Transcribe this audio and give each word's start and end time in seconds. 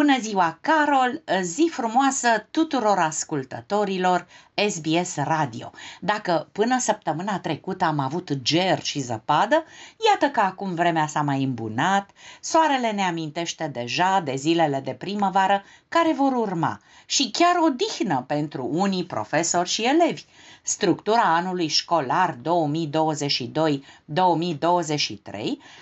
Bună 0.00 0.18
ziua, 0.20 0.58
Carol! 0.60 1.22
Zi 1.42 1.68
frumoasă 1.72 2.46
tuturor 2.50 2.98
ascultătorilor 2.98 4.26
SBS 4.68 5.16
Radio. 5.16 5.70
Dacă 6.00 6.48
până 6.52 6.78
săptămâna 6.78 7.38
trecută 7.38 7.84
am 7.84 7.98
avut 7.98 8.32
ger 8.42 8.82
și 8.82 9.00
zăpadă, 9.00 9.64
iată 10.10 10.32
că 10.32 10.40
acum 10.40 10.74
vremea 10.74 11.06
s-a 11.06 11.22
mai 11.22 11.42
îmbunat, 11.42 12.10
soarele 12.40 12.90
ne 12.90 13.02
amintește 13.02 13.70
deja 13.72 14.20
de 14.20 14.34
zilele 14.36 14.80
de 14.84 14.92
primăvară 14.92 15.62
care 15.88 16.12
vor 16.12 16.32
urma 16.32 16.80
și 17.06 17.30
chiar 17.30 17.56
o 17.56 17.68
dihnă 17.68 18.24
pentru 18.26 18.68
unii 18.72 19.04
profesori 19.04 19.68
și 19.68 19.82
elevi. 19.82 20.24
Structura 20.62 21.22
anului 21.22 21.66
școlar 21.66 22.36
2022-2023 22.36 22.38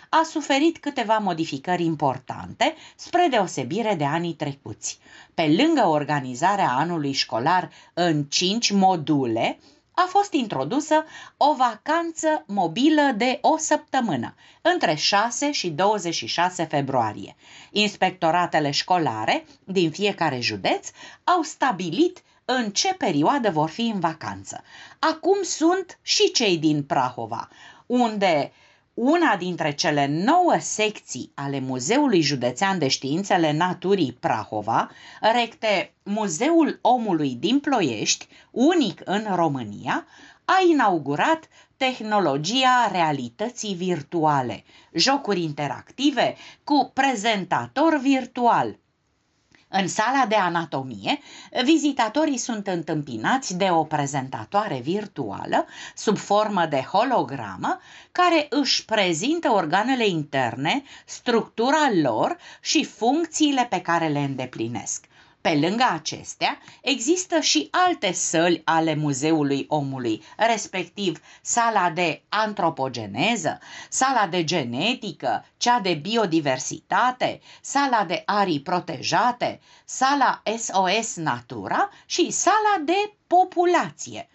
a 0.09 0.23
suferit 0.25 0.79
câteva 0.79 1.19
modificări 1.19 1.85
importante 1.85 2.75
spre 2.97 3.27
deosebire 3.31 3.95
de 3.95 4.05
anii 4.05 4.35
trecuți. 4.35 4.99
Pe 5.35 5.55
lângă 5.57 5.87
organizarea 5.87 6.71
anului 6.71 7.13
școlar 7.13 7.71
în 7.95 8.25
5 8.25 8.71
module, 8.71 9.59
a 9.95 10.07
fost 10.09 10.33
introdusă 10.33 11.05
o 11.37 11.55
vacanță 11.55 12.45
mobilă 12.47 13.13
de 13.17 13.39
o 13.43 13.57
săptămână, 13.57 14.35
între 14.63 14.95
6 14.95 15.51
și 15.51 15.71
26 15.71 16.65
februarie. 16.65 17.37
Inspectoratele 17.71 18.71
școlare 18.71 19.45
din 19.65 19.91
fiecare 19.91 20.41
județ 20.41 20.91
au 21.25 21.43
stabilit 21.43 22.23
în 22.45 22.71
ce 22.71 22.95
perioadă 22.95 23.51
vor 23.51 23.69
fi 23.69 23.83
în 23.83 24.01
vacanță. 24.01 24.63
Acum 24.99 25.43
sunt 25.43 25.99
și 26.03 26.31
cei 26.31 26.59
din 26.59 26.83
Prahova, 26.83 27.49
unde 27.87 28.53
una 29.01 29.37
dintre 29.37 29.73
cele 29.73 30.07
nouă 30.07 30.57
secții 30.61 31.31
ale 31.35 31.61
Muzeului 31.61 32.21
Județean 32.21 32.79
de 32.79 32.89
Științele 32.89 33.53
Naturii 33.53 34.17
Prahova, 34.21 34.91
recte 35.35 35.93
Muzeul 36.03 36.79
Omului 36.83 37.35
din 37.35 37.61
Ploiești, 37.61 38.27
unic 38.51 39.01
în 39.05 39.27
România, 39.35 40.07
a 40.45 40.55
inaugurat 40.71 41.49
tehnologia 41.77 42.89
realității 42.93 43.75
virtuale, 43.75 44.65
jocuri 44.93 45.43
interactive 45.43 46.37
cu 46.65 46.91
prezentator 46.95 47.99
virtual, 48.01 48.79
în 49.69 49.89
sala 49.89 50.27
de 50.29 50.35
anatomie, 50.35 51.19
vizitatorii 51.65 52.39
sunt 52.39 52.67
întâmpinați 52.67 53.57
de 53.57 53.69
o 53.71 53.85
prezentatoare 53.85 54.81
virtuală 54.81 55.67
sub 55.95 56.17
formă 56.17 56.67
de 56.67 56.81
hologramă 56.93 57.81
care 58.13 58.47
își 58.51 58.85
prezintă 58.85 59.51
organele 59.51 60.07
interne, 60.07 60.83
structura 61.05 61.91
lor 62.03 62.37
și 62.61 62.85
funcțiile 62.85 63.67
pe 63.71 63.81
care 63.81 64.09
le 64.09 64.21
îndeplinesc. 64.21 65.05
Pe 65.49 65.55
lângă 65.55 65.87
acestea, 65.93 66.59
există 66.83 67.41
și 67.41 67.69
alte 67.71 68.13
săli 68.13 68.63
ale 68.65 68.95
Muzeului 68.95 69.65
Omului, 69.69 70.23
respectiv 70.37 71.21
sala 71.43 71.91
de 71.91 72.23
antropogeneză, 72.29 73.59
sala 73.89 74.27
de 74.27 74.45
genetică, 74.45 75.45
cea 75.57 75.81
de 75.81 75.95
biodiversitate, 75.95 77.41
sala 77.61 78.05
de 78.05 78.23
arii 78.27 78.61
protejate, 78.61 79.61
sala 79.85 80.43
SOS 80.59 81.17
Natura 81.17 81.91
și 82.07 82.31
sala 82.31 82.83
de 82.85 83.13
populație. 83.27 84.29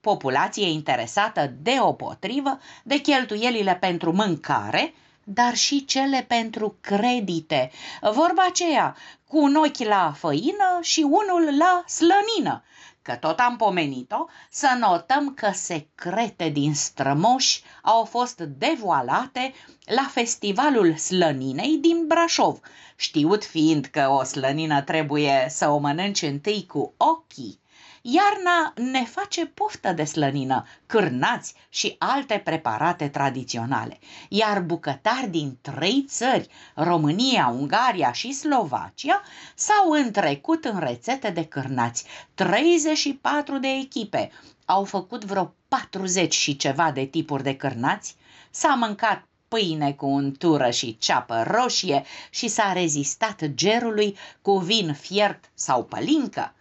Populație 0.00 0.68
interesată 0.68 1.52
deopotrivă 1.62 2.58
de 2.82 2.96
cheltuielile 2.96 3.74
pentru 3.74 4.12
mâncare, 4.12 4.94
dar 5.34 5.54
și 5.54 5.84
cele 5.84 6.24
pentru 6.28 6.76
credite. 6.80 7.70
Vorba 8.00 8.44
aceea, 8.48 8.96
cu 9.28 9.38
un 9.42 9.54
ochi 9.54 9.78
la 9.84 10.12
făină 10.16 10.78
și 10.80 11.00
unul 11.00 11.56
la 11.58 11.84
slănină. 11.86 12.62
Că 13.02 13.14
tot 13.14 13.38
am 13.38 13.56
pomenit-o, 13.56 14.26
să 14.50 14.76
notăm 14.78 15.34
că 15.34 15.50
secrete 15.54 16.48
din 16.48 16.74
strămoși 16.74 17.62
au 17.82 18.04
fost 18.04 18.40
devoalate 18.40 19.54
la 19.84 20.08
festivalul 20.10 20.96
slăninei 20.96 21.76
din 21.76 22.06
Brașov, 22.06 22.60
știut 22.96 23.44
fiind 23.44 23.84
că 23.84 24.08
o 24.08 24.22
slănină 24.22 24.82
trebuie 24.82 25.46
să 25.48 25.68
o 25.68 25.78
mănânci 25.78 26.22
întâi 26.22 26.66
cu 26.66 26.94
ochii 26.96 27.60
Iarna 28.02 28.72
ne 28.76 29.04
face 29.04 29.46
poftă 29.46 29.92
de 29.92 30.04
slănină, 30.04 30.66
cârnați 30.86 31.54
și 31.68 31.96
alte 31.98 32.40
preparate 32.44 33.08
tradiționale, 33.08 33.98
iar 34.28 34.60
bucătari 34.60 35.28
din 35.28 35.58
trei 35.60 36.04
țări, 36.08 36.48
România, 36.74 37.46
Ungaria 37.46 38.12
și 38.12 38.32
Slovacia, 38.32 39.22
s-au 39.54 39.90
întrecut 39.90 40.64
în 40.64 40.78
rețete 40.78 41.30
de 41.30 41.44
cârnați. 41.44 42.04
34 42.34 43.58
de 43.58 43.68
echipe 43.68 44.30
au 44.64 44.84
făcut 44.84 45.24
vreo 45.24 45.54
40 45.68 46.34
și 46.34 46.56
ceva 46.56 46.90
de 46.90 47.04
tipuri 47.04 47.42
de 47.42 47.56
cârnați, 47.56 48.16
s-a 48.50 48.74
mâncat 48.74 49.24
pâine 49.48 49.92
cu 49.92 50.06
untură 50.06 50.70
și 50.70 50.98
ceapă 50.98 51.42
roșie 51.42 52.04
și 52.30 52.48
s-a 52.48 52.72
rezistat 52.72 53.44
gerului 53.54 54.16
cu 54.42 54.58
vin 54.58 54.92
fiert 54.94 55.50
sau 55.54 55.84
pălincă. 55.84 56.54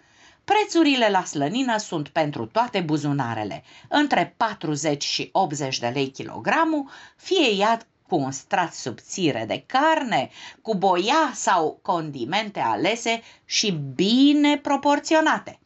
Prețurile 0.55 1.09
la 1.09 1.23
slănină 1.23 1.77
sunt 1.77 2.07
pentru 2.07 2.45
toate 2.45 2.79
buzunarele, 2.79 3.63
între 3.89 4.33
40 4.37 5.03
și 5.03 5.29
80 5.31 5.79
de 5.79 5.87
lei 5.87 6.11
kilogramul, 6.11 6.89
fie 7.15 7.51
ea 7.51 7.79
cu 8.07 8.15
un 8.15 8.31
strat 8.31 8.73
subțire 8.73 9.45
de 9.47 9.63
carne, 9.65 10.29
cu 10.61 10.75
boia 10.75 11.31
sau 11.33 11.79
condimente 11.81 12.59
alese 12.59 13.21
și 13.45 13.71
bine 13.71 14.57
proporționate 14.57 15.59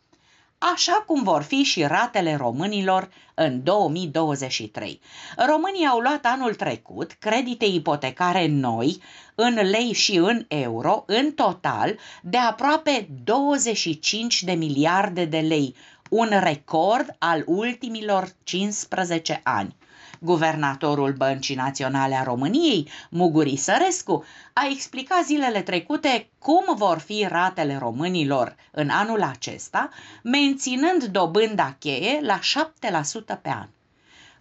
așa 0.72 1.04
cum 1.08 1.24
vor 1.24 1.42
fi 1.42 1.64
și 1.64 1.84
ratele 1.84 2.36
românilor 2.36 3.10
în 3.34 3.64
2023. 3.64 5.00
Românii 5.48 5.86
au 5.86 6.00
luat 6.00 6.26
anul 6.26 6.54
trecut 6.54 7.12
credite 7.12 7.66
ipotecare 7.66 8.48
noi, 8.48 9.02
în 9.36 9.54
lei 9.54 9.94
și 9.94 10.16
în 10.16 10.46
euro, 10.48 11.04
în 11.08 11.32
total, 11.32 11.98
de 12.22 12.38
aproape 12.38 13.08
25 13.24 14.44
de 14.44 14.52
miliarde 14.52 15.26
de 15.26 15.40
lei, 15.40 15.76
un 16.14 16.30
record 16.40 17.16
al 17.20 17.44
ultimilor 17.46 18.28
15 18.44 19.42
ani. 19.44 19.76
Guvernatorul 20.20 21.14
Băncii 21.14 21.56
Naționale 21.56 22.16
a 22.16 22.24
României, 22.24 22.90
Muguri 23.10 23.56
Sărescu, 23.56 24.26
a 24.54 24.68
explicat 24.72 25.26
zilele 25.26 25.62
trecute 25.62 26.30
cum 26.40 26.76
vor 26.76 26.98
fi 27.00 27.26
ratele 27.30 27.78
românilor 27.78 28.56
în 28.72 28.90
anul 28.90 29.22
acesta, 29.22 29.90
menținând 30.24 31.04
dobânda 31.04 31.76
cheie 31.80 32.20
la 32.22 32.40
7% 32.40 33.42
pe 33.42 33.50
an. 33.50 33.68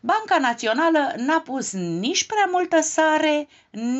Banca 0.01 0.39
Națională 0.39 1.13
n-a 1.17 1.41
pus 1.41 1.73
nici 1.73 2.27
prea 2.27 2.49
multă 2.51 2.81
sare, 2.81 3.49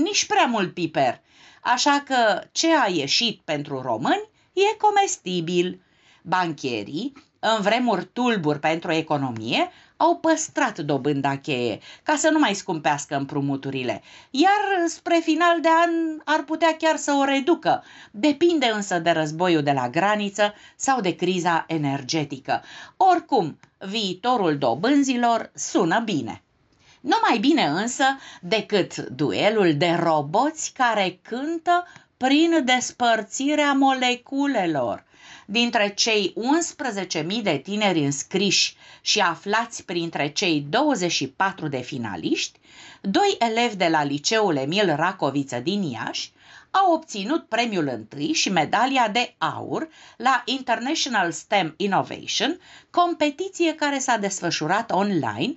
nici 0.03 0.27
prea 0.27 0.45
mult 0.45 0.75
piper, 0.75 1.21
așa 1.61 2.03
că 2.07 2.43
ce 2.53 2.69
a 2.77 2.87
ieșit 2.89 3.41
pentru 3.45 3.81
români 3.81 4.29
e 4.53 4.77
comestibil. 4.77 5.81
Bancherii, 6.23 7.13
în 7.45 7.61
vremuri 7.61 8.05
tulburi 8.13 8.59
pentru 8.59 8.93
economie, 8.93 9.71
au 9.97 10.17
păstrat 10.17 10.79
dobânda 10.79 11.37
cheie 11.37 11.79
ca 12.03 12.17
să 12.17 12.31
nu 12.31 12.39
mai 12.39 12.55
scumpească 12.55 13.17
împrumuturile, 13.17 14.03
iar 14.31 14.87
spre 14.87 15.21
final 15.23 15.61
de 15.61 15.69
an 15.69 16.21
ar 16.25 16.43
putea 16.43 16.77
chiar 16.79 16.97
să 16.97 17.13
o 17.13 17.25
reducă. 17.25 17.85
Depinde 18.11 18.67
însă 18.75 18.99
de 18.99 19.11
războiul 19.11 19.63
de 19.63 19.73
la 19.73 19.89
graniță 19.89 20.55
sau 20.77 21.01
de 21.01 21.15
criza 21.15 21.65
energetică. 21.69 22.63
Oricum, 22.97 23.59
viitorul 23.79 24.59
dobânzilor 24.59 25.51
sună 25.55 26.01
bine. 26.01 26.43
Nu 27.01 27.17
mai 27.29 27.39
bine 27.39 27.65
însă 27.65 28.05
decât 28.41 28.97
duelul 28.97 29.77
de 29.77 29.99
roboți 30.01 30.73
care 30.73 31.19
cântă 31.23 31.87
prin 32.17 32.65
despărțirea 32.65 33.73
moleculelor 33.73 35.05
dintre 35.53 35.89
cei 35.89 36.35
11.000 37.37 37.43
de 37.43 37.57
tineri 37.57 38.05
înscriși 38.05 38.77
și 39.01 39.21
aflați 39.21 39.85
printre 39.85 40.29
cei 40.29 40.67
24 40.69 41.69
de 41.69 41.81
finaliști, 41.81 42.59
doi 43.01 43.37
elevi 43.39 43.77
de 43.77 43.89
la 43.89 44.05
liceul 44.05 44.57
Emil 44.57 44.95
Racoviță 44.97 45.59
din 45.59 45.83
Iași 45.83 46.33
au 46.71 46.93
obținut 46.93 47.49
premiul 47.49 47.89
întâi 47.89 48.33
și 48.33 48.51
medalia 48.51 49.09
de 49.09 49.35
aur 49.39 49.89
la 50.17 50.43
International 50.45 51.33
STEM 51.33 51.75
Innovation, 51.77 52.61
competiție 52.91 53.75
care 53.75 53.99
s-a 53.99 54.17
desfășurat 54.17 54.91
online 54.91 55.55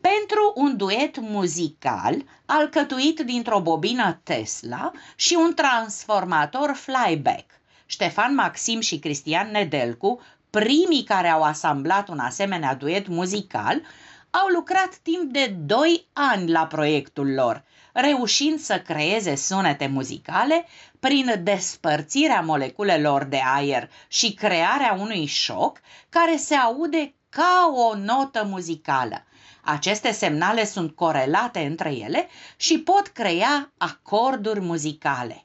pentru 0.00 0.52
un 0.54 0.76
duet 0.76 1.18
muzical 1.20 2.24
alcătuit 2.46 3.20
dintr-o 3.20 3.60
bobină 3.60 4.20
Tesla 4.22 4.90
și 5.16 5.34
un 5.34 5.54
transformator 5.54 6.72
flyback. 6.74 7.59
Ștefan 7.90 8.34
Maxim 8.34 8.80
și 8.80 8.98
Cristian 8.98 9.50
Nedelcu, 9.50 10.20
primii 10.50 11.04
care 11.04 11.28
au 11.28 11.42
asamblat 11.42 12.08
un 12.08 12.18
asemenea 12.18 12.74
duet 12.74 13.06
muzical, 13.06 13.82
au 14.30 14.46
lucrat 14.54 14.94
timp 14.94 15.32
de 15.32 15.46
2 15.46 16.06
ani 16.12 16.50
la 16.50 16.66
proiectul 16.66 17.32
lor, 17.32 17.64
reușind 17.92 18.58
să 18.58 18.80
creeze 18.80 19.34
sunete 19.34 19.86
muzicale 19.86 20.66
prin 21.00 21.40
despărțirea 21.42 22.40
moleculelor 22.40 23.24
de 23.24 23.40
aer 23.44 23.90
și 24.08 24.34
crearea 24.34 24.92
unui 24.92 25.26
șoc 25.26 25.80
care 26.08 26.36
se 26.36 26.54
aude 26.54 27.14
ca 27.28 27.72
o 27.74 27.96
notă 27.96 28.44
muzicală. 28.44 29.24
Aceste 29.64 30.10
semnale 30.10 30.64
sunt 30.64 30.94
corelate 30.94 31.60
între 31.60 31.94
ele 31.94 32.28
și 32.56 32.78
pot 32.78 33.06
crea 33.06 33.72
acorduri 33.76 34.60
muzicale. 34.60 35.44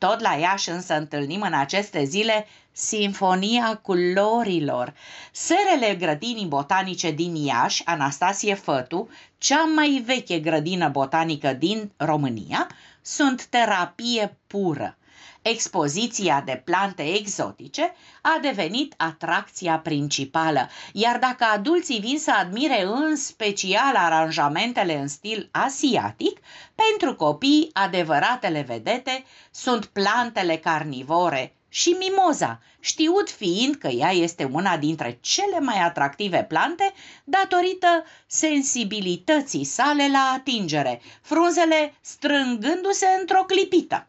Tot 0.00 0.20
la 0.20 0.32
Iași 0.34 0.70
însă 0.70 0.96
întâlnim 0.96 1.40
în 1.40 1.52
aceste 1.52 2.04
zile 2.04 2.46
Sinfonia 2.72 3.76
culorilor. 3.82 4.94
Serele 5.32 5.94
grădinii 5.94 6.46
botanice 6.46 7.10
din 7.10 7.34
Iași, 7.34 7.82
Anastasie 7.84 8.54
Fătu, 8.54 9.08
cea 9.38 9.64
mai 9.64 10.02
veche 10.04 10.38
grădină 10.38 10.88
botanică 10.88 11.52
din 11.52 11.92
România, 11.96 12.68
sunt 13.02 13.44
terapie 13.44 14.38
pură. 14.46 14.96
Expoziția 15.42 16.42
de 16.46 16.62
plante 16.64 17.02
exotice 17.14 17.94
a 18.22 18.38
devenit 18.42 18.94
atracția 18.96 19.78
principală, 19.78 20.68
iar 20.92 21.18
dacă 21.18 21.44
adulții 21.44 22.00
vin 22.00 22.18
să 22.18 22.32
admire 22.38 22.82
în 22.82 23.16
special 23.16 23.96
aranjamentele 23.96 24.98
în 24.98 25.08
stil 25.08 25.48
asiatic, 25.50 26.40
pentru 26.74 27.14
copii 27.14 27.70
adevăratele 27.72 28.60
vedete 28.60 29.24
sunt 29.50 29.84
plantele 29.84 30.56
carnivore 30.56 31.54
și 31.68 31.88
mimoza, 31.90 32.60
știut 32.80 33.30
fiind 33.30 33.74
că 33.74 33.86
ea 33.88 34.10
este 34.10 34.44
una 34.44 34.76
dintre 34.76 35.18
cele 35.20 35.60
mai 35.60 35.78
atractive 35.82 36.44
plante 36.48 36.92
datorită 37.24 38.04
sensibilității 38.26 39.64
sale 39.64 40.08
la 40.12 40.32
atingere, 40.36 41.00
frunzele 41.22 41.94
strângându-se 42.00 43.06
într-o 43.20 43.44
clipită. 43.46 44.04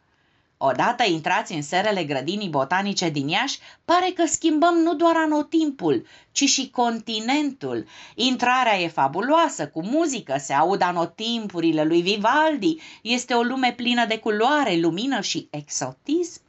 Odată 0.64 1.04
intrați 1.04 1.54
în 1.54 1.62
serele 1.62 2.04
grădinii 2.04 2.50
botanice 2.50 3.10
din 3.10 3.28
Iași, 3.28 3.60
pare 3.86 4.12
că 4.16 4.26
schimbăm 4.26 4.76
nu 4.76 4.94
doar 4.96 5.16
anotimpul, 5.16 6.06
ci 6.32 6.44
și 6.44 6.70
continentul. 6.70 7.86
Intrarea 8.16 8.80
e 8.80 8.88
fabuloasă, 8.88 9.68
cu 9.68 9.84
muzică, 9.84 10.36
se 10.40 10.54
aud 10.54 10.82
anotimpurile 10.82 11.84
lui 11.84 12.02
Vivaldi, 12.02 12.78
este 13.02 13.34
o 13.34 13.42
lume 13.42 13.74
plină 13.76 14.06
de 14.06 14.18
culoare, 14.18 14.80
lumină 14.80 15.22
și 15.22 15.48
exotism. 15.50 16.42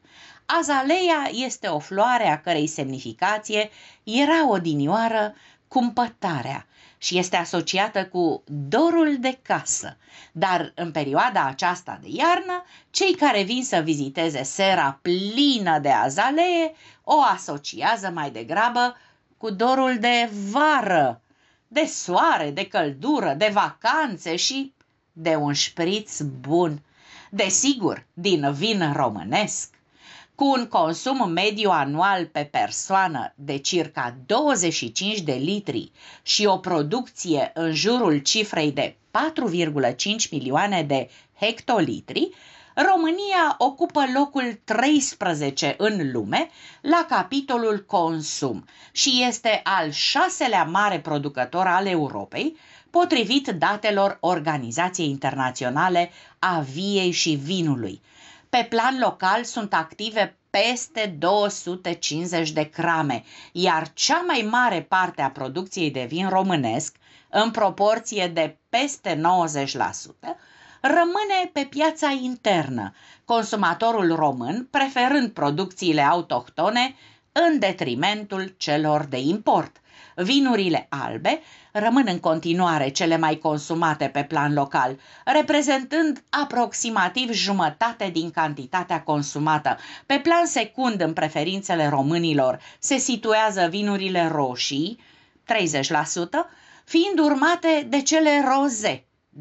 Azaleia 0.46 1.30
este 1.32 1.66
o 1.66 1.78
floare 1.78 2.28
a 2.28 2.40
cărei 2.40 2.66
semnificație 2.66 3.70
era 4.02 4.48
odinioară 4.48 5.34
cumpătarea 5.68 6.66
și 7.02 7.18
este 7.18 7.36
asociată 7.36 8.06
cu 8.06 8.42
dorul 8.46 9.16
de 9.20 9.38
casă. 9.42 9.96
Dar 10.32 10.72
în 10.74 10.90
perioada 10.90 11.46
aceasta 11.46 11.98
de 12.02 12.08
iarnă, 12.10 12.64
cei 12.90 13.14
care 13.14 13.42
vin 13.42 13.64
să 13.64 13.80
viziteze 13.84 14.42
sera 14.42 14.98
plină 15.02 15.78
de 15.78 15.90
azalee 15.90 16.74
o 17.04 17.14
asociază 17.32 18.10
mai 18.10 18.30
degrabă 18.30 18.96
cu 19.36 19.50
dorul 19.50 19.98
de 19.98 20.30
vară, 20.50 21.20
de 21.68 21.84
soare, 21.84 22.50
de 22.50 22.66
căldură, 22.66 23.34
de 23.34 23.50
vacanțe 23.52 24.36
și 24.36 24.72
de 25.12 25.34
un 25.34 25.52
șpriț 25.52 26.20
bun. 26.20 26.82
Desigur, 27.30 28.06
din 28.12 28.52
vin 28.52 28.92
românesc 28.92 29.74
cu 30.42 30.48
un 30.48 30.66
consum 30.66 31.30
mediu 31.30 31.70
anual 31.70 32.26
pe 32.26 32.44
persoană 32.50 33.32
de 33.36 33.56
circa 33.58 34.16
25 34.26 35.20
de 35.20 35.32
litri 35.32 35.90
și 36.22 36.44
o 36.46 36.58
producție 36.58 37.50
în 37.54 37.72
jurul 37.74 38.18
cifrei 38.18 38.72
de 38.72 38.96
4,5 39.10 40.30
milioane 40.30 40.82
de 40.82 41.10
hectolitri, 41.40 42.28
România 42.74 43.54
ocupă 43.58 44.04
locul 44.14 44.60
13 44.64 45.74
în 45.78 46.12
lume 46.12 46.48
la 46.80 47.06
capitolul 47.08 47.84
consum 47.86 48.64
și 48.92 49.24
este 49.28 49.60
al 49.64 49.90
șaselea 49.90 50.64
mare 50.64 51.00
producător 51.00 51.66
al 51.66 51.86
Europei, 51.86 52.56
potrivit 52.90 53.46
datelor 53.48 54.16
Organizației 54.20 55.08
Internaționale 55.08 56.10
a 56.38 56.60
Viei 56.60 57.10
și 57.10 57.30
Vinului, 57.34 58.00
pe 58.56 58.64
plan 58.68 58.98
local 58.98 59.44
sunt 59.44 59.74
active 59.74 60.36
peste 60.50 61.14
250 61.18 62.50
de 62.50 62.68
crame, 62.68 63.24
iar 63.52 63.92
cea 63.92 64.20
mai 64.26 64.46
mare 64.50 64.82
parte 64.82 65.22
a 65.22 65.30
producției 65.30 65.90
de 65.90 66.04
vin 66.08 66.28
românesc, 66.28 66.96
în 67.30 67.50
proporție 67.50 68.26
de 68.28 68.58
peste 68.68 69.14
90%, 69.14 69.20
rămâne 70.80 71.50
pe 71.52 71.66
piața 71.70 72.10
internă, 72.22 72.92
consumatorul 73.24 74.14
român 74.14 74.68
preferând 74.70 75.30
producțiile 75.30 76.02
autohtone 76.02 76.94
în 77.32 77.58
detrimentul 77.58 78.54
celor 78.56 79.04
de 79.04 79.18
import. 79.18 79.76
Vinurile 80.16 80.86
albe 80.88 81.40
rămân 81.72 82.04
în 82.06 82.20
continuare 82.20 82.88
cele 82.88 83.16
mai 83.16 83.36
consumate 83.38 84.06
pe 84.08 84.24
plan 84.24 84.52
local, 84.54 84.98
reprezentând 85.24 86.22
aproximativ 86.30 87.30
jumătate 87.30 88.10
din 88.12 88.30
cantitatea 88.30 89.02
consumată. 89.02 89.76
Pe 90.06 90.18
plan 90.22 90.46
secund, 90.46 91.00
în 91.00 91.12
preferințele 91.12 91.88
românilor, 91.88 92.60
se 92.78 92.96
situează 92.96 93.66
vinurile 93.70 94.28
roșii, 94.32 94.98
30%, 95.44 95.54
fiind 96.84 97.18
urmate 97.18 97.86
de 97.88 98.02
cele 98.02 98.44
roze, 98.54 99.04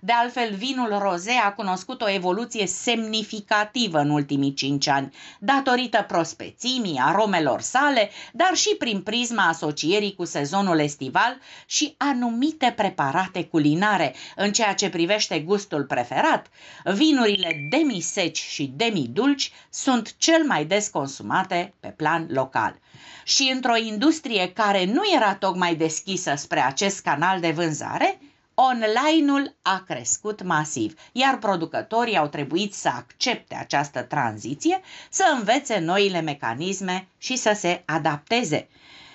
De 0.00 0.12
altfel, 0.12 0.54
vinul 0.54 0.98
roze 0.98 1.32
a 1.44 1.52
cunoscut 1.52 2.00
o 2.00 2.10
evoluție 2.10 2.66
semnificativă 2.66 3.98
în 3.98 4.10
ultimii 4.10 4.54
5 4.54 4.86
ani, 4.88 5.14
datorită 5.38 6.04
prospețimii, 6.08 7.00
aromelor 7.02 7.60
sale, 7.60 8.10
dar 8.32 8.50
și 8.54 8.74
prin 8.78 9.02
prisma 9.02 9.48
asocierii 9.48 10.14
cu 10.14 10.24
sezonul 10.24 10.78
estival 10.78 11.38
și 11.66 11.94
anumite 11.96 12.72
preparate 12.76 13.44
culinare. 13.44 14.14
În 14.36 14.52
ceea 14.52 14.74
ce 14.74 14.88
privește 14.88 15.40
gustul 15.40 15.84
preferat, 15.84 16.46
vinurile 16.84 17.66
demiseci 17.70 18.38
și 18.38 18.72
demidulci 18.76 19.52
sunt 19.70 20.16
cel 20.16 20.44
mai 20.46 20.64
des 20.64 20.88
consumate 20.88 21.74
pe 21.80 21.88
plan 21.88 22.26
local 22.30 22.78
și 23.24 23.50
într-o 23.54 23.76
industrie 23.76 24.52
care 24.52 24.84
nu 24.84 25.02
era 25.14 25.34
tocmai 25.34 25.74
deschisă 25.74 26.34
spre 26.36 26.60
acest 26.60 27.00
canal 27.00 27.40
de 27.40 27.50
vânzare, 27.50 28.18
online-ul 28.58 29.56
a 29.62 29.82
crescut 29.86 30.42
masiv, 30.42 30.98
iar 31.12 31.38
producătorii 31.38 32.16
au 32.16 32.26
trebuit 32.26 32.74
să 32.74 32.88
accepte 32.88 33.54
această 33.54 34.02
tranziție, 34.02 34.80
să 35.10 35.24
învețe 35.36 35.78
noile 35.78 36.20
mecanisme 36.20 37.08
și 37.18 37.36
să 37.36 37.52
se 37.54 37.82
adapteze. 37.86 38.68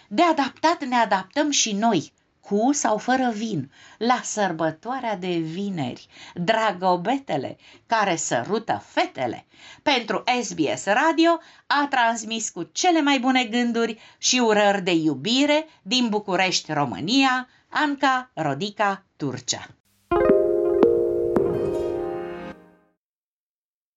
De 0.08 0.22
adaptat 0.22 0.84
ne 0.84 0.96
adaptăm 0.96 1.50
și 1.50 1.72
noi, 1.74 2.12
cu 2.42 2.70
sau 2.72 2.98
fără 2.98 3.32
vin, 3.34 3.72
la 3.98 4.20
sărbătoarea 4.24 5.16
de 5.16 5.38
vineri, 5.38 6.08
dragobetele 6.34 7.58
care 7.86 8.16
sărută 8.16 8.84
fetele. 8.88 9.46
Pentru 9.84 10.24
SBS 10.42 10.86
Radio 10.86 11.40
a 11.68 11.88
transmis 11.90 12.50
cu 12.50 12.64
cele 12.72 13.02
mai 13.02 13.20
bune 13.20 13.44
gânduri 13.44 14.00
și 14.18 14.38
urări 14.40 14.82
de 14.82 14.94
iubire 14.94 15.68
din 15.82 16.08
București, 16.10 16.74
România, 16.74 17.48
Anca 17.72 18.30
Rodica 18.36 19.04
Turcia. 19.16 19.81